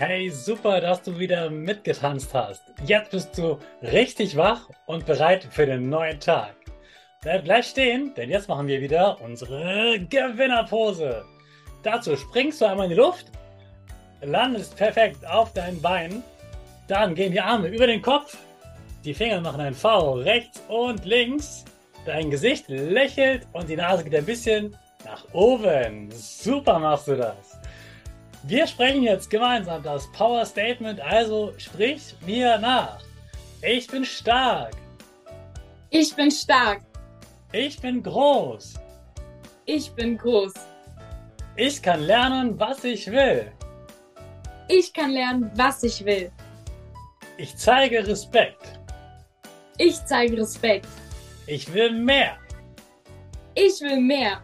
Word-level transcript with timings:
Hey, 0.00 0.30
super, 0.30 0.80
dass 0.80 1.02
du 1.02 1.18
wieder 1.18 1.50
mitgetanzt 1.50 2.32
hast. 2.32 2.62
Jetzt 2.86 3.10
bist 3.10 3.36
du 3.36 3.58
richtig 3.82 4.36
wach 4.36 4.70
und 4.86 5.04
bereit 5.06 5.48
für 5.50 5.66
den 5.66 5.88
neuen 5.88 6.20
Tag. 6.20 6.54
Bleib 7.20 7.42
gleich 7.42 7.66
stehen, 7.66 8.14
denn 8.14 8.30
jetzt 8.30 8.48
machen 8.48 8.68
wir 8.68 8.80
wieder 8.80 9.20
unsere 9.20 9.98
Gewinnerpose. 10.08 11.24
Dazu 11.82 12.16
springst 12.16 12.60
du 12.60 12.66
einmal 12.66 12.84
in 12.84 12.90
die 12.90 12.96
Luft, 12.96 13.26
landest 14.20 14.76
perfekt 14.76 15.26
auf 15.26 15.52
deinen 15.52 15.82
Beinen, 15.82 16.22
dann 16.86 17.16
gehen 17.16 17.32
die 17.32 17.40
Arme 17.40 17.66
über 17.66 17.88
den 17.88 18.00
Kopf, 18.00 18.36
die 19.04 19.14
Finger 19.14 19.40
machen 19.40 19.60
ein 19.60 19.74
V 19.74 20.12
rechts 20.12 20.62
und 20.68 21.04
links, 21.06 21.64
dein 22.06 22.30
Gesicht 22.30 22.68
lächelt 22.68 23.48
und 23.52 23.68
die 23.68 23.74
Nase 23.74 24.04
geht 24.04 24.14
ein 24.14 24.24
bisschen 24.24 24.76
nach 25.04 25.24
oben. 25.32 26.08
Super 26.12 26.78
machst 26.78 27.08
du 27.08 27.16
das. 27.16 27.57
Wir 28.48 28.66
sprechen 28.66 29.02
jetzt 29.02 29.28
gemeinsam 29.28 29.82
das 29.82 30.10
Power 30.12 30.42
Statement, 30.46 30.98
also 31.02 31.52
sprich 31.58 32.14
mir 32.24 32.56
nach. 32.56 32.98
Ich 33.60 33.86
bin 33.86 34.06
stark. 34.06 34.74
Ich 35.90 36.16
bin 36.16 36.30
stark. 36.30 36.80
Ich 37.52 37.78
bin 37.78 38.02
groß. 38.02 38.72
Ich 39.66 39.90
bin 39.90 40.16
groß. 40.16 40.54
Ich 41.56 41.82
kann 41.82 42.00
lernen, 42.00 42.58
was 42.58 42.84
ich 42.84 43.10
will. 43.10 43.52
Ich 44.68 44.94
kann 44.94 45.10
lernen, 45.10 45.50
was 45.54 45.82
ich 45.82 46.02
will. 46.02 46.32
Ich 47.36 47.54
zeige 47.54 48.06
Respekt. 48.06 48.80
Ich 49.76 50.02
zeige 50.06 50.38
Respekt. 50.38 50.88
Ich 51.46 51.70
will 51.74 51.92
mehr. 51.92 52.38
Ich 53.54 53.78
will 53.82 54.00
mehr. 54.00 54.40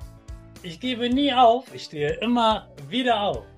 Ich 0.63 0.79
gebe 0.79 1.09
nie 1.09 1.33
auf, 1.33 1.75
ich 1.75 1.85
stehe 1.85 2.19
immer 2.21 2.69
wieder 2.91 3.19
auf. 3.19 3.54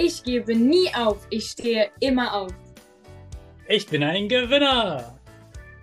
Ich 0.00 0.22
gebe 0.22 0.54
nie 0.54 0.88
auf, 0.94 1.26
ich 1.28 1.46
stehe 1.46 1.90
immer 1.98 2.32
auf. 2.32 2.52
Ich 3.66 3.84
bin 3.88 4.04
ein 4.04 4.28
Gewinner. 4.28 5.18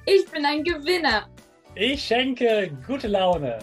Ich 0.06 0.26
bin 0.32 0.46
ein 0.46 0.64
Gewinner. 0.64 1.28
Ich 1.76 2.06
schenke 2.06 2.72
gute 2.88 3.10
Laune. 3.10 3.60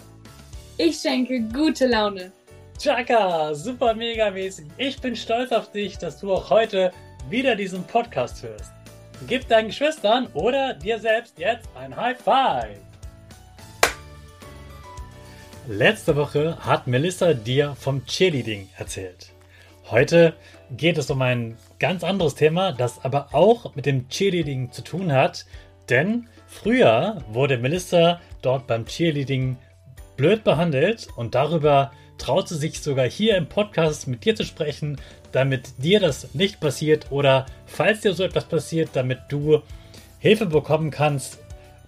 Ich 0.77 0.99
schenke 0.99 1.41
gute 1.41 1.87
Laune. 1.87 2.33
Chaka, 2.79 3.55
super 3.55 3.95
mega 3.95 4.31
mäßig. 4.31 4.67
Ich 4.77 5.01
bin 5.01 5.17
stolz 5.17 5.53
auf 5.53 5.73
dich, 5.73 5.97
dass 5.97 6.21
du 6.21 6.35
auch 6.35 6.51
heute 6.51 6.93
wieder 7.31 7.57
diesen 7.57 7.83
Podcast 7.85 8.43
hörst. 8.43 8.73
Gib 9.27 9.49
deinen 9.49 9.69
Geschwistern 9.69 10.27
oder 10.35 10.75
dir 10.75 10.99
selbst 10.99 11.39
jetzt 11.39 11.67
ein 11.75 11.97
High 11.97 12.21
Five. 12.21 12.77
Letzte 15.67 16.15
Woche 16.15 16.59
hat 16.61 16.87
Melissa 16.87 17.33
dir 17.33 17.75
vom 17.75 18.05
Cheerleading 18.05 18.69
erzählt. 18.77 19.32
Heute 19.91 20.35
geht 20.71 20.97
es 20.97 21.11
um 21.11 21.21
ein 21.23 21.57
ganz 21.79 22.05
anderes 22.05 22.35
Thema, 22.35 22.73
das 22.73 23.05
aber 23.05 23.29
auch 23.33 23.75
mit 23.75 23.87
dem 23.87 24.09
Cheerleading 24.09 24.73
zu 24.73 24.83
tun 24.83 25.13
hat. 25.13 25.45
Denn 25.89 26.29
früher 26.47 27.23
wurde 27.31 27.59
Melissa 27.59 28.21
dort 28.41 28.67
beim 28.67 28.87
Cheerleading 28.87 29.57
blöd 30.17 30.45
behandelt 30.45 31.09
und 31.17 31.35
darüber 31.35 31.93
traut 32.19 32.49
sie 32.49 32.57
sich 32.57 32.81
sogar 32.81 33.09
hier 33.09 33.37
im 33.37 33.49
Podcast 33.49 34.07
mit 34.07 34.25
dir 34.25 34.37
zu 34.37 34.45
sprechen, 34.45 35.01
damit 35.33 35.83
dir 35.83 35.99
das 35.99 36.35
nicht 36.35 36.61
passiert 36.61 37.11
oder 37.11 37.47
falls 37.67 38.03
dir 38.03 38.15
so 38.15 38.23
etwas 38.23 38.45
passiert, 38.45 38.91
damit 38.93 39.21
du 39.29 39.63
Hilfe 40.21 40.47
bekommen 40.47 40.93
kannst, 40.93 41.41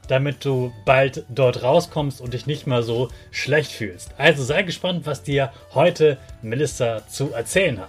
damit 0.09 0.45
du 0.45 0.73
bald 0.85 1.25
dort 1.29 1.63
rauskommst 1.63 2.21
und 2.21 2.35
dich 2.35 2.47
nicht 2.47 2.67
mehr 2.67 2.83
so 2.83 3.09
schlecht 3.31 3.73
fühlst. 3.73 4.11
Also 4.19 4.43
sei 4.43 4.63
gespannt, 4.63 5.07
was 5.07 5.23
dir 5.23 5.53
heute 5.75 6.19
Melissa 6.43 7.07
zu 7.09 7.33
erzählen 7.33 7.81
hat. 7.81 7.89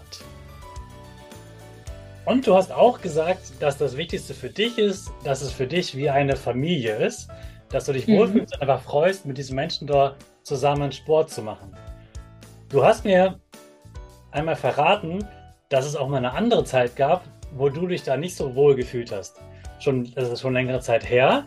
Und 2.25 2.47
du 2.47 2.55
hast 2.55 2.71
auch 2.71 3.01
gesagt, 3.01 3.53
dass 3.59 3.77
das 3.77 3.97
Wichtigste 3.97 4.33
für 4.33 4.49
dich 4.49 4.77
ist, 4.79 5.11
dass 5.23 5.41
es 5.41 5.51
für 5.51 5.67
dich 5.67 5.95
wie 5.95 6.09
eine 6.09 6.35
Familie 6.35 6.95
ist, 6.95 7.29
dass 7.69 7.85
du 7.85 7.93
dich 7.93 8.07
mhm. 8.07 8.17
wohlfühlst 8.17 8.55
und 8.55 8.61
einfach 8.61 8.81
freust, 8.81 9.25
mit 9.25 9.37
diesen 9.37 9.55
Menschen 9.55 9.85
dort 9.85 10.15
zusammen 10.43 10.91
Sport 10.91 11.29
zu 11.29 11.41
machen. 11.43 11.75
Du 12.69 12.83
hast 12.83 13.05
mir 13.05 13.39
einmal 14.31 14.55
verraten, 14.55 15.25
dass 15.69 15.85
es 15.85 15.95
auch 15.95 16.07
mal 16.07 16.17
eine 16.17 16.33
andere 16.33 16.63
Zeit 16.63 16.95
gab, 16.95 17.23
wo 17.51 17.69
du 17.69 17.87
dich 17.87 18.03
da 18.03 18.17
nicht 18.17 18.35
so 18.35 18.55
wohl 18.55 18.75
gefühlt 18.75 19.11
hast. 19.11 19.39
Schon, 19.79 20.11
das 20.15 20.29
ist 20.29 20.41
schon 20.41 20.53
längere 20.53 20.79
Zeit 20.79 21.07
her. 21.07 21.45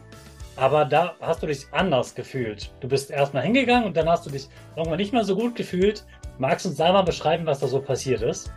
Aber 0.59 0.85
da 0.85 1.15
hast 1.21 1.41
du 1.41 1.47
dich 1.47 1.67
anders 1.71 2.17
gefühlt. 2.17 2.73
Du 2.81 2.89
bist 2.89 3.13
erstmal 3.13 3.45
hingegangen 3.45 3.85
und 3.85 3.97
dann 3.97 4.09
hast 4.09 4.27
du 4.27 4.31
dich 4.31 4.49
irgendwann 4.77 4.99
nicht 4.99 5.13
mehr 5.13 5.23
so 5.23 5.37
gut 5.37 5.55
gefühlt. 5.55 6.05
Magst 6.39 6.65
du 6.65 6.71
uns 6.71 6.79
da 6.79 6.93
mal 6.93 7.03
beschreiben, 7.03 7.47
was 7.47 7.61
da 7.61 7.69
so 7.69 7.81
passiert 7.81 8.23
ist? 8.23 8.51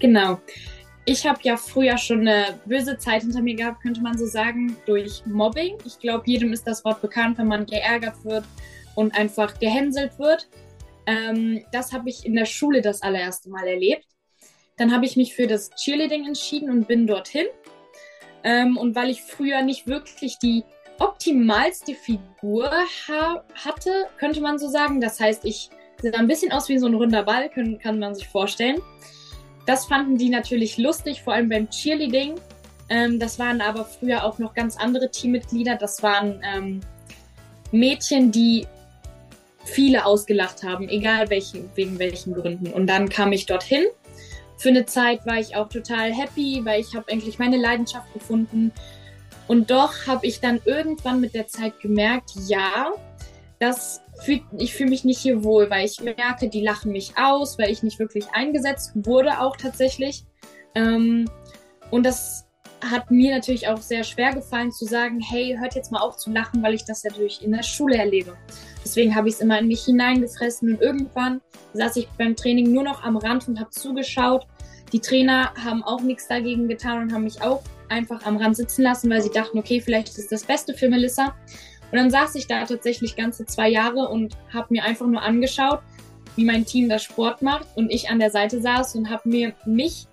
Genau. 0.00 0.40
Ich 1.04 1.24
habe 1.24 1.38
ja 1.42 1.56
früher 1.56 1.96
schon 1.98 2.26
eine 2.26 2.58
böse 2.66 2.98
Zeit 2.98 3.22
hinter 3.22 3.40
mir 3.40 3.54
gehabt, 3.54 3.80
könnte 3.80 4.00
man 4.00 4.18
so 4.18 4.26
sagen, 4.26 4.76
durch 4.86 5.24
Mobbing. 5.24 5.78
Ich 5.86 6.00
glaube, 6.00 6.24
jedem 6.26 6.52
ist 6.52 6.66
das 6.66 6.84
Wort 6.84 7.00
bekannt, 7.00 7.38
wenn 7.38 7.46
man 7.46 7.64
geärgert 7.64 8.24
wird 8.24 8.44
und 8.96 9.16
einfach 9.16 9.56
gehänselt 9.60 10.18
wird. 10.18 10.48
Ähm, 11.06 11.64
das 11.72 11.92
habe 11.92 12.10
ich 12.10 12.26
in 12.26 12.34
der 12.34 12.44
Schule 12.44 12.82
das 12.82 13.02
allererste 13.02 13.48
Mal 13.50 13.68
erlebt. 13.68 14.04
Dann 14.76 14.92
habe 14.92 15.06
ich 15.06 15.16
mich 15.16 15.34
für 15.34 15.46
das 15.46 15.70
Cheerleading 15.70 16.26
entschieden 16.26 16.70
und 16.70 16.88
bin 16.88 17.06
dorthin. 17.06 17.46
Ähm, 18.44 18.76
und 18.76 18.94
weil 18.94 19.10
ich 19.10 19.22
früher 19.22 19.62
nicht 19.62 19.86
wirklich 19.86 20.38
die 20.38 20.64
optimalste 20.98 21.94
Figur 21.94 22.70
ha 23.08 23.44
hatte, 23.64 23.90
könnte 24.18 24.40
man 24.40 24.58
so 24.58 24.68
sagen. 24.68 25.00
Das 25.00 25.20
heißt, 25.20 25.44
ich 25.44 25.70
sah 26.02 26.18
ein 26.18 26.28
bisschen 26.28 26.52
aus 26.52 26.68
wie 26.68 26.78
so 26.78 26.86
ein 26.86 26.94
runder 26.94 27.22
Ball, 27.22 27.48
können, 27.48 27.78
kann 27.78 27.98
man 27.98 28.14
sich 28.14 28.28
vorstellen. 28.28 28.80
Das 29.66 29.86
fanden 29.86 30.16
die 30.16 30.30
natürlich 30.30 30.78
lustig, 30.78 31.22
vor 31.22 31.34
allem 31.34 31.48
beim 31.48 31.68
Cheerleading. 31.68 32.34
Ähm, 32.88 33.18
das 33.18 33.38
waren 33.38 33.60
aber 33.60 33.84
früher 33.84 34.24
auch 34.24 34.38
noch 34.38 34.54
ganz 34.54 34.76
andere 34.76 35.10
Teammitglieder. 35.10 35.76
Das 35.76 36.02
waren 36.02 36.42
ähm, 36.42 36.80
Mädchen, 37.70 38.32
die 38.32 38.66
viele 39.64 40.06
ausgelacht 40.06 40.62
haben, 40.62 40.88
egal 40.88 41.28
welchen, 41.28 41.70
wegen 41.74 41.98
welchen 41.98 42.32
Gründen. 42.34 42.72
Und 42.72 42.86
dann 42.86 43.08
kam 43.08 43.32
ich 43.32 43.44
dorthin. 43.44 43.84
Für 44.56 44.70
eine 44.70 44.86
Zeit 44.86 45.26
war 45.26 45.38
ich 45.38 45.54
auch 45.54 45.68
total 45.68 46.12
happy, 46.12 46.62
weil 46.64 46.80
ich 46.80 46.94
habe 46.96 47.12
eigentlich 47.12 47.38
meine 47.38 47.58
Leidenschaft 47.58 48.12
gefunden 48.14 48.72
und 49.48 49.70
doch 49.70 50.06
habe 50.06 50.26
ich 50.26 50.40
dann 50.40 50.60
irgendwann 50.64 51.20
mit 51.20 51.34
der 51.34 51.48
Zeit 51.48 51.80
gemerkt, 51.80 52.32
ja, 52.46 52.92
das 53.58 54.02
fühlt, 54.22 54.42
ich 54.58 54.74
fühle 54.74 54.90
mich 54.90 55.04
nicht 55.04 55.18
hier 55.18 55.42
wohl, 55.42 55.68
weil 55.70 55.86
ich 55.86 56.00
merke, 56.00 56.48
die 56.48 56.62
lachen 56.62 56.92
mich 56.92 57.14
aus, 57.16 57.58
weil 57.58 57.70
ich 57.70 57.82
nicht 57.82 57.98
wirklich 57.98 58.26
eingesetzt 58.32 58.92
wurde, 58.94 59.40
auch 59.40 59.56
tatsächlich. 59.56 60.24
Ähm, 60.74 61.28
und 61.90 62.04
das 62.04 62.46
hat 62.84 63.10
mir 63.10 63.34
natürlich 63.34 63.66
auch 63.66 63.80
sehr 63.80 64.04
schwer 64.04 64.32
gefallen 64.32 64.70
zu 64.70 64.84
sagen, 64.84 65.18
hey, 65.20 65.56
hört 65.58 65.74
jetzt 65.74 65.90
mal 65.90 66.00
auf 66.00 66.16
zu 66.16 66.30
lachen, 66.30 66.62
weil 66.62 66.74
ich 66.74 66.84
das 66.84 67.02
natürlich 67.02 67.42
in 67.42 67.52
der 67.52 67.62
Schule 67.62 67.96
erlebe. 67.96 68.36
Deswegen 68.84 69.14
habe 69.14 69.28
ich 69.28 69.34
es 69.34 69.40
immer 69.40 69.58
in 69.58 69.66
mich 69.66 69.84
hineingefressen 69.84 70.74
und 70.74 70.80
irgendwann 70.80 71.40
saß 71.72 71.96
ich 71.96 72.08
beim 72.18 72.36
Training 72.36 72.72
nur 72.72 72.84
noch 72.84 73.02
am 73.02 73.16
Rand 73.16 73.48
und 73.48 73.58
habe 73.58 73.70
zugeschaut. 73.70 74.46
Die 74.92 75.00
Trainer 75.00 75.52
haben 75.62 75.82
auch 75.82 76.00
nichts 76.00 76.28
dagegen 76.28 76.68
getan 76.68 77.02
und 77.02 77.12
haben 77.12 77.24
mich 77.24 77.42
auch 77.42 77.62
einfach 77.90 78.24
am 78.24 78.36
Rand 78.36 78.56
sitzen 78.56 78.82
lassen, 78.82 79.10
weil 79.10 79.22
sie 79.22 79.30
dachten, 79.30 79.58
okay, 79.58 79.80
vielleicht 79.80 80.16
ist 80.16 80.32
das 80.32 80.44
Beste 80.44 80.74
für 80.74 80.88
Melissa. 80.88 81.34
Und 81.90 81.98
dann 81.98 82.10
saß 82.10 82.34
ich 82.34 82.46
da 82.46 82.64
tatsächlich 82.64 83.16
ganze 83.16 83.46
zwei 83.46 83.68
Jahre 83.68 84.08
und 84.08 84.36
habe 84.52 84.66
mir 84.70 84.84
einfach 84.84 85.06
nur 85.06 85.22
angeschaut, 85.22 85.80
wie 86.36 86.44
mein 86.44 86.64
Team 86.64 86.88
das 86.88 87.02
Sport 87.02 87.42
macht 87.42 87.66
und 87.74 87.90
ich 87.90 88.10
an 88.10 88.18
der 88.18 88.30
Seite 88.30 88.60
saß 88.60 88.94
und 88.94 89.10
habe 89.10 89.28
mir 89.28 89.54
mich 89.64 90.06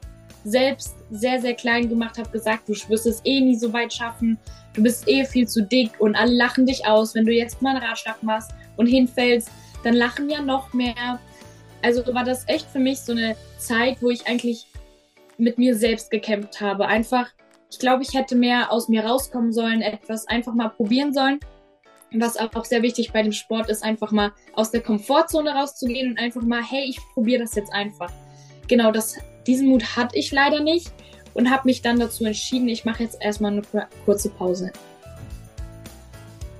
selbst 0.43 0.95
sehr, 1.11 1.41
sehr 1.41 1.53
klein 1.53 1.89
gemacht, 1.89 2.17
habe 2.17 2.29
gesagt, 2.29 2.69
du 2.69 2.73
wirst 2.89 3.05
es 3.05 3.21
eh 3.25 3.41
nie 3.41 3.55
so 3.55 3.73
weit 3.73 3.93
schaffen, 3.93 4.37
du 4.73 4.83
bist 4.83 5.07
eh 5.07 5.25
viel 5.25 5.47
zu 5.47 5.63
dick 5.63 5.91
und 5.99 6.15
alle 6.15 6.33
lachen 6.33 6.65
dich 6.65 6.85
aus, 6.85 7.15
wenn 7.15 7.25
du 7.25 7.33
jetzt 7.33 7.61
mal 7.61 7.75
einen 7.75 7.83
Ratschlag 7.83 8.21
machst 8.23 8.51
und 8.77 8.87
hinfällst, 8.87 9.49
dann 9.83 9.95
lachen 9.95 10.29
ja 10.29 10.41
noch 10.41 10.73
mehr. 10.73 11.19
Also 11.81 12.03
war 12.13 12.23
das 12.23 12.47
echt 12.47 12.67
für 12.71 12.79
mich 12.79 12.99
so 12.99 13.11
eine 13.11 13.35
Zeit, 13.57 13.97
wo 14.01 14.09
ich 14.09 14.25
eigentlich 14.27 14.65
mit 15.37 15.57
mir 15.57 15.75
selbst 15.75 16.09
gekämpft 16.11 16.61
habe. 16.61 16.87
Einfach, 16.87 17.27
ich 17.75 17.79
glaube, 17.79 18.03
ich 18.03 18.13
hätte 18.13 18.35
mehr 18.35 18.71
aus 18.71 18.87
mir 18.87 19.03
rauskommen 19.05 19.51
sollen, 19.51 19.81
etwas 19.81 20.29
einfach 20.29 20.53
mal 20.53 20.69
probieren 20.69 21.13
sollen. 21.13 21.41
Was 22.13 22.37
auch 22.37 22.63
sehr 22.63 22.81
wichtig 22.81 23.11
bei 23.11 23.21
dem 23.21 23.33
Sport 23.33 23.69
ist, 23.69 23.83
einfach 23.83 24.11
mal 24.11 24.31
aus 24.53 24.71
der 24.71 24.79
Komfortzone 24.79 25.53
rauszugehen 25.53 26.11
und 26.11 26.17
einfach 26.17 26.41
mal, 26.43 26.63
hey, 26.63 26.85
ich 26.87 26.97
probiere 27.13 27.41
das 27.41 27.53
jetzt 27.53 27.73
einfach. 27.73 28.09
Genau, 28.69 28.93
das 28.93 29.17
diesen 29.45 29.67
Mut 29.67 29.97
hatte 29.97 30.17
ich 30.17 30.31
leider 30.31 30.61
nicht 30.61 30.93
und 31.33 31.51
habe 31.51 31.63
mich 31.65 31.81
dann 31.81 31.99
dazu 31.99 32.23
entschieden, 32.23 32.69
ich 32.69 32.85
mache 32.85 33.03
jetzt 33.03 33.21
erstmal 33.21 33.51
eine 33.51 33.61
kurze 34.05 34.29
Pause. 34.29 34.71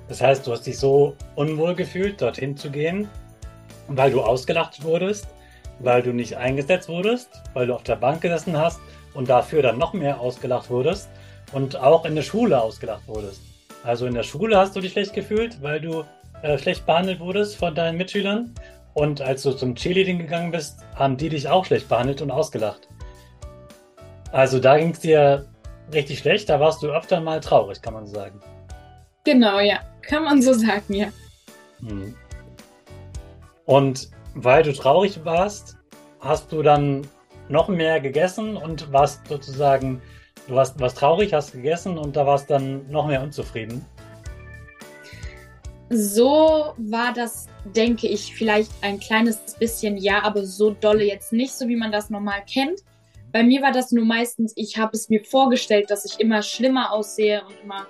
Das 0.09 0.19
heißt, 0.19 0.45
du 0.45 0.51
hast 0.51 0.63
dich 0.63 0.77
so 0.77 1.15
unwohl 1.35 1.75
gefühlt, 1.75 2.21
dorthin 2.21 2.57
zu 2.57 2.69
gehen, 2.69 3.07
weil 3.87 4.11
du 4.11 4.21
ausgelacht 4.21 4.83
wurdest, 4.83 5.27
weil 5.79 6.01
du 6.01 6.13
nicht 6.13 6.37
eingesetzt 6.37 6.89
wurdest, 6.89 7.29
weil 7.53 7.67
du 7.67 7.75
auf 7.75 7.83
der 7.83 7.95
Bank 7.95 8.21
gesessen 8.21 8.57
hast 8.57 8.79
und 9.13 9.29
dafür 9.29 9.61
dann 9.61 9.77
noch 9.77 9.93
mehr 9.93 10.19
ausgelacht 10.19 10.69
wurdest 10.69 11.09
und 11.51 11.77
auch 11.77 12.05
in 12.05 12.15
der 12.15 12.21
Schule 12.21 12.61
ausgelacht 12.61 13.07
wurdest. 13.07 13.41
Also 13.83 14.05
in 14.07 14.13
der 14.13 14.23
Schule 14.23 14.57
hast 14.57 14.75
du 14.75 14.81
dich 14.81 14.93
schlecht 14.93 15.13
gefühlt, 15.13 15.61
weil 15.61 15.79
du 15.79 16.03
äh, 16.41 16.57
schlecht 16.57 16.85
behandelt 16.85 17.19
wurdest 17.19 17.57
von 17.57 17.75
deinen 17.75 17.97
Mitschülern 17.97 18.53
und 18.93 19.21
als 19.21 19.43
du 19.43 19.51
zum 19.51 19.75
Cheerleading 19.75 20.19
gegangen 20.19 20.51
bist, 20.51 20.79
haben 20.95 21.17
die 21.17 21.29
dich 21.29 21.49
auch 21.49 21.65
schlecht 21.65 21.89
behandelt 21.89 22.21
und 22.21 22.31
ausgelacht. 22.31 22.87
Also 24.31 24.59
da 24.59 24.77
ging 24.77 24.91
es 24.91 24.99
dir 24.99 25.45
richtig 25.93 26.19
schlecht, 26.19 26.49
da 26.49 26.59
warst 26.59 26.81
du 26.81 26.87
öfter 26.87 27.19
mal 27.21 27.39
traurig, 27.39 27.81
kann 27.81 27.93
man 27.93 28.05
so 28.05 28.15
sagen. 28.15 28.39
Genau, 29.23 29.59
ja. 29.59 29.79
Kann 30.01 30.23
man 30.23 30.41
so 30.41 30.53
sagen, 30.53 30.93
ja. 30.93 31.07
Hm. 31.79 32.15
Und 33.65 34.09
weil 34.35 34.63
du 34.63 34.73
traurig 34.73 35.23
warst, 35.23 35.77
hast 36.19 36.51
du 36.51 36.61
dann 36.61 37.07
noch 37.49 37.67
mehr 37.67 37.99
gegessen 37.99 38.57
und 38.57 38.91
warst 38.91 39.27
sozusagen, 39.27 40.01
du 40.47 40.55
warst, 40.55 40.79
warst 40.79 40.97
traurig, 40.97 41.33
hast 41.33 41.53
gegessen 41.53 41.97
und 41.97 42.15
da 42.15 42.25
warst 42.25 42.49
dann 42.49 42.89
noch 42.89 43.07
mehr 43.07 43.21
unzufrieden. 43.21 43.85
So 45.89 46.73
war 46.77 47.13
das, 47.13 47.47
denke 47.63 48.07
ich, 48.07 48.33
vielleicht 48.35 48.71
ein 48.81 48.99
kleines 48.99 49.37
bisschen 49.59 49.97
ja, 49.97 50.23
aber 50.23 50.45
so 50.45 50.71
dolle 50.71 51.05
jetzt 51.05 51.31
nicht, 51.31 51.53
so 51.53 51.67
wie 51.67 51.75
man 51.75 51.91
das 51.91 52.09
normal 52.09 52.43
kennt. 52.51 52.81
Bei 53.31 53.43
mir 53.43 53.61
war 53.61 53.71
das 53.71 53.91
nur 53.91 54.05
meistens, 54.05 54.53
ich 54.55 54.77
habe 54.77 54.91
es 54.93 55.09
mir 55.09 55.23
vorgestellt, 55.23 55.91
dass 55.91 56.05
ich 56.05 56.19
immer 56.19 56.41
schlimmer 56.41 56.91
aussehe 56.91 57.43
und 57.45 57.53
immer 57.63 57.85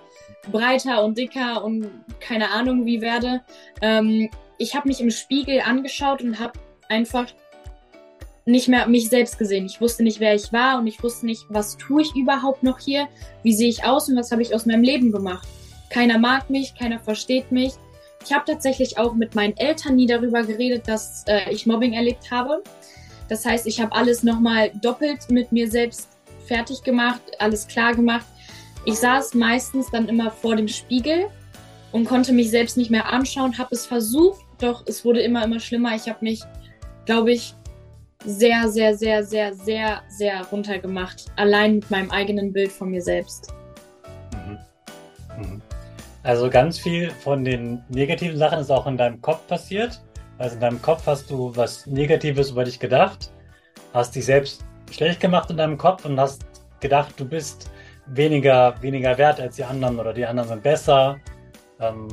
breiter 0.51 1.03
und 1.03 1.17
dicker 1.17 1.63
und 1.63 1.89
keine 2.19 2.49
Ahnung 2.49 2.85
wie 2.85 2.99
werde. 2.99 3.41
Ähm, 3.81 4.29
ich 4.57 4.75
habe 4.75 4.87
mich 4.87 5.01
im 5.01 5.11
Spiegel 5.11 5.61
angeschaut 5.61 6.21
und 6.21 6.39
habe 6.39 6.53
einfach 6.89 7.27
nicht 8.45 8.67
mehr 8.67 8.87
mich 8.87 9.09
selbst 9.09 9.39
gesehen. 9.39 9.65
Ich 9.65 9.81
wusste 9.81 10.03
nicht, 10.03 10.19
wer 10.19 10.35
ich 10.35 10.53
war 10.53 10.77
und 10.77 10.87
ich 10.87 11.01
wusste 11.01 11.25
nicht, 11.25 11.45
was 11.49 11.77
tue 11.77 12.03
ich 12.03 12.15
überhaupt 12.15 12.61
noch 12.61 12.79
hier, 12.79 13.07
wie 13.43 13.53
sehe 13.53 13.69
ich 13.69 13.83
aus 13.83 14.07
und 14.07 14.15
was 14.15 14.31
habe 14.31 14.43
ich 14.43 14.53
aus 14.53 14.65
meinem 14.65 14.83
Leben 14.83 15.11
gemacht. 15.11 15.47
Keiner 15.89 16.19
mag 16.19 16.49
mich, 16.49 16.75
keiner 16.75 16.99
versteht 16.99 17.51
mich. 17.51 17.73
Ich 18.23 18.33
habe 18.33 18.45
tatsächlich 18.45 18.97
auch 18.97 19.13
mit 19.13 19.35
meinen 19.35 19.57
Eltern 19.57 19.95
nie 19.95 20.07
darüber 20.07 20.43
geredet, 20.43 20.87
dass 20.87 21.23
äh, 21.27 21.51
ich 21.51 21.65
Mobbing 21.65 21.93
erlebt 21.93 22.29
habe. 22.31 22.63
Das 23.29 23.45
heißt, 23.45 23.65
ich 23.65 23.81
habe 23.81 23.95
alles 23.95 24.23
nochmal 24.23 24.71
doppelt 24.81 25.29
mit 25.29 25.51
mir 25.51 25.69
selbst 25.69 26.09
fertig 26.45 26.83
gemacht, 26.83 27.21
alles 27.39 27.67
klar 27.67 27.95
gemacht. 27.95 28.25
Ich 28.85 28.95
saß 28.95 29.33
meistens 29.33 29.89
dann 29.89 30.07
immer 30.07 30.29
vor 30.29 30.55
dem 30.55 30.67
Spiegel 30.67 31.25
und 31.91 32.05
konnte 32.05 32.33
mich 32.33 32.51
selbst 32.51 32.77
nicht 32.77 32.91
mehr 32.91 33.11
anschauen, 33.11 33.57
habe 33.57 33.73
es 33.73 33.85
versucht, 33.85 34.44
doch 34.65 34.83
es 34.87 35.05
wurde 35.05 35.21
immer, 35.21 35.43
immer 35.43 35.59
schlimmer. 35.59 35.95
Ich 35.95 36.07
habe 36.09 36.19
mich, 36.21 36.41
glaube 37.05 37.31
ich, 37.31 37.55
sehr, 38.25 38.69
sehr, 38.69 38.97
sehr, 38.97 39.23
sehr, 39.23 39.53
sehr, 39.53 40.01
sehr 40.09 40.43
runtergemacht. 40.45 41.25
Allein 41.35 41.75
mit 41.75 41.91
meinem 41.91 42.11
eigenen 42.11 42.51
Bild 42.51 42.71
von 42.71 42.89
mir 42.89 43.01
selbst. 43.01 43.53
Mhm. 44.33 44.57
Mhm. 45.37 45.61
Also 46.23 46.49
ganz 46.49 46.79
viel 46.79 47.11
von 47.11 47.43
den 47.43 47.83
negativen 47.89 48.37
Sachen 48.37 48.59
ist 48.59 48.71
auch 48.71 48.87
in 48.87 48.97
deinem 48.97 49.21
Kopf 49.21 49.45
passiert. 49.47 50.01
Also 50.37 50.55
in 50.55 50.61
deinem 50.61 50.81
Kopf 50.81 51.05
hast 51.05 51.29
du 51.29 51.55
was 51.55 51.85
Negatives 51.85 52.51
über 52.51 52.63
dich 52.63 52.79
gedacht, 52.79 53.31
hast 53.93 54.15
dich 54.15 54.25
selbst 54.25 54.65
schlecht 54.91 55.19
gemacht 55.19 55.49
in 55.49 55.57
deinem 55.57 55.77
Kopf 55.77 56.03
und 56.03 56.19
hast 56.19 56.45
gedacht, 56.79 57.13
du 57.17 57.25
bist 57.25 57.69
weniger, 58.07 58.75
weniger 58.81 59.17
wert 59.17 59.39
als 59.39 59.55
die 59.55 59.63
anderen 59.63 59.99
oder 59.99 60.13
die 60.13 60.25
anderen 60.25 60.49
sind 60.49 60.63
besser. 60.63 61.17
Ähm, 61.79 62.07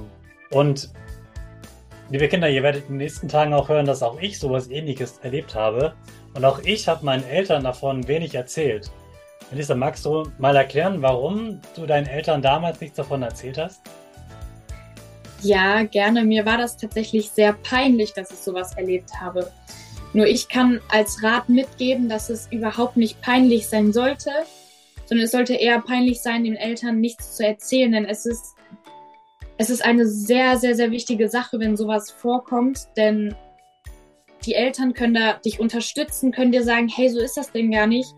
und 0.50 0.90
liebe 2.12 2.28
Kinder, 2.28 2.50
ihr 2.50 2.62
werdet 2.62 2.82
in 2.82 2.88
den 2.88 2.96
nächsten 2.98 3.26
Tagen 3.26 3.54
auch 3.54 3.70
hören, 3.70 3.86
dass 3.86 4.02
auch 4.02 4.20
ich 4.20 4.38
sowas 4.38 4.68
ähnliches 4.68 5.18
erlebt 5.22 5.54
habe. 5.54 5.94
Und 6.34 6.44
auch 6.44 6.58
ich 6.58 6.86
habe 6.86 7.06
meinen 7.06 7.24
Eltern 7.24 7.64
davon 7.64 8.06
wenig 8.06 8.34
erzählt. 8.34 8.90
Melissa, 9.50 9.74
magst 9.74 10.04
du 10.04 10.30
mal 10.38 10.54
erklären, 10.54 11.00
warum 11.00 11.62
du 11.74 11.86
deinen 11.86 12.06
Eltern 12.06 12.42
damals 12.42 12.82
nichts 12.82 12.96
davon 12.96 13.22
erzählt 13.22 13.56
hast? 13.56 13.80
Ja, 15.40 15.84
gerne. 15.84 16.22
Mir 16.22 16.44
war 16.44 16.58
das 16.58 16.76
tatsächlich 16.76 17.30
sehr 17.30 17.54
peinlich, 17.54 18.12
dass 18.12 18.30
ich 18.30 18.38
sowas 18.38 18.76
erlebt 18.76 19.10
habe. 19.18 19.50
Nur 20.12 20.26
ich 20.26 20.50
kann 20.50 20.80
als 20.90 21.22
Rat 21.22 21.48
mitgeben, 21.48 22.10
dass 22.10 22.28
es 22.28 22.46
überhaupt 22.52 22.98
nicht 22.98 23.22
peinlich 23.22 23.68
sein 23.68 23.90
sollte, 23.90 24.30
sondern 25.06 25.24
es 25.24 25.32
sollte 25.32 25.54
eher 25.54 25.80
peinlich 25.80 26.20
sein, 26.20 26.44
den 26.44 26.56
Eltern 26.56 27.00
nichts 27.00 27.36
zu 27.36 27.46
erzählen, 27.46 27.92
denn 27.92 28.04
es 28.04 28.26
ist, 28.26 28.54
es 29.58 29.70
ist 29.70 29.84
eine 29.84 30.06
sehr, 30.06 30.56
sehr, 30.56 30.74
sehr 30.74 30.90
wichtige 30.90 31.28
Sache, 31.28 31.58
wenn 31.60 31.76
sowas 31.76 32.10
vorkommt, 32.10 32.88
denn 32.96 33.34
die 34.44 34.54
Eltern 34.54 34.92
können 34.92 35.14
da 35.14 35.34
dich 35.34 35.60
unterstützen, 35.60 36.32
können 36.32 36.52
dir 36.52 36.64
sagen, 36.64 36.88
hey, 36.88 37.08
so 37.08 37.20
ist 37.20 37.36
das 37.36 37.52
denn 37.52 37.70
gar 37.70 37.86
nicht. 37.86 38.08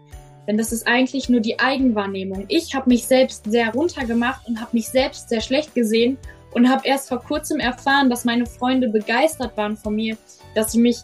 Denn 0.46 0.56
das 0.58 0.72
ist 0.72 0.86
eigentlich 0.86 1.28
nur 1.28 1.40
die 1.40 1.58
Eigenwahrnehmung. 1.58 2.44
Ich 2.48 2.74
habe 2.74 2.90
mich 2.90 3.06
selbst 3.06 3.44
sehr 3.50 3.72
runtergemacht 3.72 4.46
und 4.46 4.60
habe 4.60 4.70
mich 4.72 4.88
selbst 4.88 5.28
sehr 5.28 5.40
schlecht 5.40 5.74
gesehen 5.74 6.18
und 6.52 6.68
habe 6.68 6.86
erst 6.86 7.08
vor 7.08 7.20
kurzem 7.20 7.60
erfahren, 7.60 8.10
dass 8.10 8.24
meine 8.24 8.46
Freunde 8.46 8.88
begeistert 8.88 9.56
waren 9.56 9.76
von 9.76 9.94
mir, 9.94 10.16
dass 10.54 10.72
sie 10.72 10.80
mich 10.80 10.98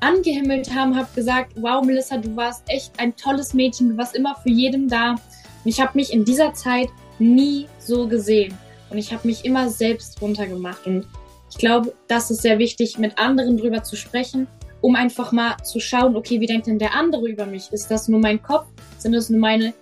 angehimmelt 0.00 0.74
haben, 0.74 0.96
habe 0.96 1.08
gesagt, 1.14 1.52
wow 1.56 1.84
Melissa, 1.84 2.18
du 2.18 2.34
warst 2.34 2.64
echt 2.68 2.92
ein 2.98 3.14
tolles 3.14 3.54
Mädchen, 3.54 3.90
du 3.90 3.96
warst 3.96 4.16
immer 4.16 4.34
für 4.34 4.50
jeden 4.50 4.88
da. 4.88 5.12
Und 5.12 5.20
ich 5.64 5.80
habe 5.80 5.92
mich 5.94 6.12
in 6.12 6.24
dieser 6.24 6.52
Zeit 6.54 6.88
nie 7.20 7.68
so 7.78 8.08
gesehen 8.08 8.52
und 8.92 8.98
ich 8.98 9.12
habe 9.12 9.26
mich 9.26 9.44
immer 9.44 9.68
selbst 9.68 10.20
runtergemacht 10.20 10.86
und 10.86 11.06
ich 11.50 11.58
glaube, 11.58 11.92
das 12.08 12.30
ist 12.30 12.42
sehr 12.42 12.58
wichtig, 12.58 12.98
mit 12.98 13.18
anderen 13.18 13.58
drüber 13.58 13.82
zu 13.82 13.96
sprechen, 13.96 14.46
um 14.80 14.96
einfach 14.96 15.32
mal 15.32 15.56
zu 15.62 15.80
schauen, 15.80 16.16
okay, 16.16 16.40
wie 16.40 16.46
denkt 16.46 16.66
denn 16.66 16.78
der 16.78 16.94
andere 16.94 17.28
über 17.28 17.46
mich? 17.46 17.72
Ist 17.72 17.90
das 17.90 18.08
nur 18.08 18.20
mein 18.20 18.42
Kopf? 18.42 18.66
Sind 18.98 19.12
das 19.12 19.28
nur 19.28 19.40
meine 19.40 19.74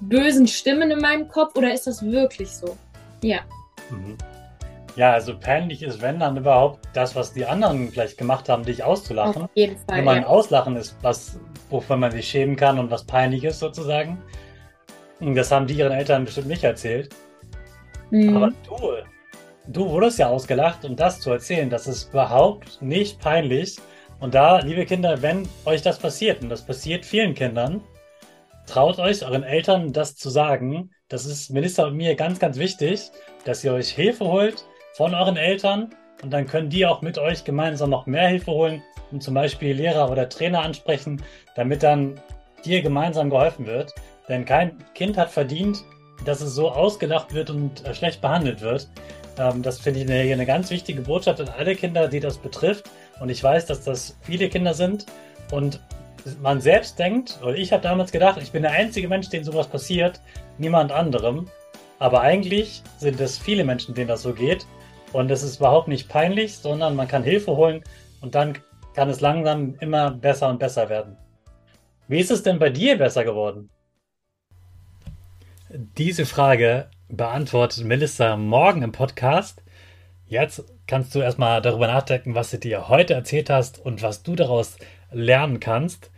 bösen 0.00 0.46
Stimmen 0.46 0.90
in 0.90 1.00
meinem 1.00 1.28
Kopf 1.28 1.56
oder 1.56 1.72
ist 1.72 1.86
das 1.86 2.02
wirklich 2.02 2.50
so? 2.50 2.76
Ja. 3.22 3.40
Mhm. 3.90 4.16
Ja, 4.96 5.12
also 5.12 5.36
peinlich 5.36 5.82
ist, 5.82 6.00
wenn 6.02 6.20
dann 6.20 6.36
überhaupt 6.36 6.80
das, 6.92 7.16
was 7.16 7.32
die 7.32 7.44
anderen 7.44 7.90
vielleicht 7.90 8.16
gemacht 8.16 8.48
haben, 8.48 8.64
dich 8.64 8.84
auszulachen. 8.84 9.42
Auf 9.42 9.50
jeden 9.54 9.76
Fall. 9.76 9.98
Wenn 9.98 10.04
man 10.04 10.22
ja. 10.22 10.26
Auslachen 10.26 10.76
ist, 10.76 10.96
was, 11.02 11.40
wovon 11.68 11.98
man 12.00 12.12
sich 12.12 12.28
schämen 12.28 12.54
kann 12.54 12.78
und 12.78 12.90
was 12.90 13.04
peinlich 13.04 13.42
ist, 13.42 13.58
sozusagen. 13.58 14.22
Und 15.18 15.34
das 15.34 15.50
haben 15.50 15.66
die 15.66 15.74
ihren 15.74 15.92
Eltern 15.92 16.24
bestimmt 16.24 16.46
nicht 16.46 16.62
erzählt. 16.62 17.14
Mhm. 18.14 18.36
Aber 18.36 18.52
du, 18.68 18.78
du 19.66 19.90
wurdest 19.90 20.20
ja 20.20 20.28
ausgelacht 20.28 20.84
und 20.84 21.00
das 21.00 21.20
zu 21.20 21.32
erzählen, 21.32 21.68
das 21.68 21.88
ist 21.88 22.10
überhaupt 22.10 22.80
nicht 22.80 23.18
peinlich. 23.18 23.76
Und 24.20 24.34
da, 24.34 24.60
liebe 24.60 24.86
Kinder, 24.86 25.20
wenn 25.20 25.48
euch 25.64 25.82
das 25.82 25.98
passiert, 25.98 26.40
und 26.40 26.48
das 26.48 26.64
passiert 26.64 27.04
vielen 27.04 27.34
Kindern, 27.34 27.82
traut 28.66 29.00
euch 29.00 29.24
euren 29.24 29.42
Eltern 29.42 29.92
das 29.92 30.14
zu 30.14 30.30
sagen. 30.30 30.90
Das 31.08 31.26
ist 31.26 31.50
Minister 31.50 31.88
und 31.88 31.96
mir 31.96 32.14
ganz, 32.14 32.38
ganz 32.38 32.56
wichtig, 32.56 33.10
dass 33.44 33.64
ihr 33.64 33.72
euch 33.72 33.90
Hilfe 33.90 34.24
holt, 34.24 34.64
von 34.94 35.12
euren 35.12 35.36
Eltern 35.36 35.90
und 36.22 36.30
dann 36.30 36.46
können 36.46 36.70
die 36.70 36.86
auch 36.86 37.02
mit 37.02 37.18
euch 37.18 37.42
gemeinsam 37.42 37.90
noch 37.90 38.06
mehr 38.06 38.28
Hilfe 38.28 38.52
holen 38.52 38.80
und 39.10 39.24
zum 39.24 39.34
Beispiel 39.34 39.74
Lehrer 39.74 40.08
oder 40.08 40.28
Trainer 40.28 40.62
ansprechen, 40.62 41.20
damit 41.56 41.82
dann 41.82 42.20
dir 42.64 42.80
gemeinsam 42.80 43.28
geholfen 43.28 43.66
wird. 43.66 43.92
Denn 44.28 44.44
kein 44.44 44.78
Kind 44.94 45.18
hat 45.18 45.30
verdient, 45.30 45.84
dass 46.24 46.40
es 46.40 46.54
so 46.54 46.70
ausgelacht 46.70 47.34
wird 47.34 47.50
und 47.50 47.84
äh, 47.84 47.94
schlecht 47.94 48.20
behandelt 48.20 48.60
wird. 48.60 48.88
Ähm, 49.38 49.62
das 49.62 49.80
finde 49.80 50.00
ich 50.00 50.10
eine, 50.10 50.32
eine 50.32 50.46
ganz 50.46 50.70
wichtige 50.70 51.02
Botschaft 51.02 51.40
an 51.40 51.48
alle 51.48 51.74
Kinder, 51.74 52.08
die 52.08 52.20
das 52.20 52.38
betrifft. 52.38 52.90
Und 53.20 53.28
ich 53.28 53.42
weiß, 53.42 53.66
dass 53.66 53.84
das 53.84 54.16
viele 54.22 54.48
Kinder 54.48 54.74
sind. 54.74 55.06
Und 55.50 55.80
man 56.40 56.60
selbst 56.60 56.98
denkt, 56.98 57.38
oder 57.42 57.54
ich 57.54 57.72
habe 57.72 57.82
damals 57.82 58.12
gedacht, 58.12 58.40
ich 58.40 58.52
bin 58.52 58.62
der 58.62 58.72
einzige 58.72 59.08
Mensch, 59.08 59.28
dem 59.28 59.44
sowas 59.44 59.68
passiert, 59.68 60.20
niemand 60.58 60.92
anderem. 60.92 61.48
Aber 61.98 62.22
eigentlich 62.22 62.82
sind 62.98 63.20
es 63.20 63.38
viele 63.38 63.64
Menschen, 63.64 63.94
denen 63.94 64.08
das 64.08 64.22
so 64.22 64.32
geht. 64.32 64.66
Und 65.12 65.30
es 65.30 65.42
ist 65.42 65.58
überhaupt 65.58 65.88
nicht 65.88 66.08
peinlich, 66.08 66.56
sondern 66.56 66.96
man 66.96 67.06
kann 67.06 67.22
Hilfe 67.22 67.56
holen 67.56 67.84
und 68.20 68.34
dann 68.34 68.58
kann 68.94 69.08
es 69.08 69.20
langsam 69.20 69.76
immer 69.80 70.10
besser 70.10 70.48
und 70.48 70.58
besser 70.58 70.88
werden. 70.88 71.16
Wie 72.08 72.18
ist 72.18 72.30
es 72.30 72.42
denn 72.42 72.58
bei 72.58 72.70
dir 72.70 72.98
besser 72.98 73.24
geworden? 73.24 73.70
Diese 75.76 76.24
Frage 76.24 76.86
beantwortet 77.08 77.84
Melissa 77.84 78.36
morgen 78.36 78.82
im 78.82 78.92
Podcast. 78.92 79.60
Jetzt 80.28 80.62
kannst 80.86 81.12
du 81.16 81.20
erstmal 81.20 81.60
darüber 81.62 81.88
nachdenken, 81.88 82.36
was 82.36 82.52
sie 82.52 82.60
dir 82.60 82.88
heute 82.88 83.14
erzählt 83.14 83.50
hast 83.50 83.84
und 83.84 84.00
was 84.00 84.22
du 84.22 84.36
daraus 84.36 84.76
lernen 85.10 85.58
kannst. 85.58 86.12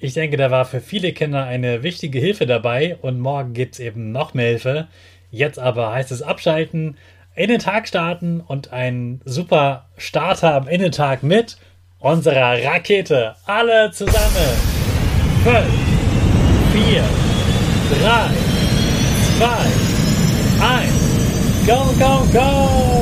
Ich 0.00 0.12
denke, 0.12 0.36
da 0.36 0.50
war 0.50 0.66
für 0.66 0.82
viele 0.82 1.14
Kinder 1.14 1.44
eine 1.44 1.82
wichtige 1.82 2.18
Hilfe 2.18 2.44
dabei 2.44 2.98
und 3.00 3.20
morgen 3.20 3.54
gibt 3.54 3.76
es 3.76 3.80
eben 3.80 4.12
noch 4.12 4.34
mehr 4.34 4.48
Hilfe. 4.48 4.88
Jetzt 5.30 5.58
aber 5.58 5.92
heißt 5.94 6.12
es 6.12 6.20
abschalten, 6.20 6.98
in 7.34 7.48
den 7.48 7.58
Tag 7.58 7.88
starten 7.88 8.42
und 8.42 8.70
ein 8.70 9.22
super 9.24 9.88
Starter 9.96 10.54
am 10.54 10.68
Innentag 10.68 11.22
mit 11.22 11.56
unserer 12.00 12.62
Rakete. 12.62 13.34
Alle 13.46 13.92
zusammen. 13.92 14.58
5, 15.42 15.64
4, 16.74 17.04
3, 18.02 18.49
2, 19.40 19.46
1. 19.46 21.66
Go, 21.66 21.94
go, 21.98 22.26
go! 22.30 22.99